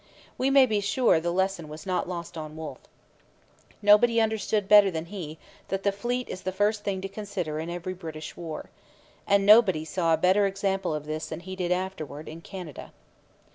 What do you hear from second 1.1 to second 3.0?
the lesson was not lost on Wolfe.